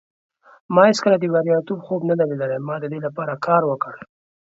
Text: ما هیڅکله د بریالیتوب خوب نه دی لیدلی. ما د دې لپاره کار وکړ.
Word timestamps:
ما 0.73 0.83
هیڅکله 0.89 1.17
د 1.19 1.25
بریالیتوب 1.33 1.79
خوب 1.85 2.01
نه 2.09 2.13
دی 2.17 2.25
لیدلی. 2.29 2.57
ما 2.67 2.75
د 2.81 2.85
دې 2.91 2.99
لپاره 3.07 3.33
کار 3.45 3.61
وکړ. 3.67 3.93